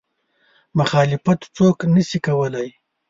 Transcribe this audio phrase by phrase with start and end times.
[0.79, 2.67] مخالفت څوک نه شي کولی.